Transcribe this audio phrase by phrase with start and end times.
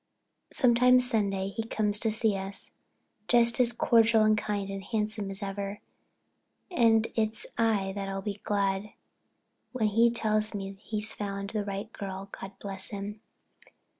[0.51, 2.71] Sometimes Sunday he comes to see us,
[3.27, 5.79] just as cordial and kind and handsome as ever,
[6.71, 8.93] and it's I that'll be glad
[9.73, 13.21] when he tells me he's found the right girl—God bless him!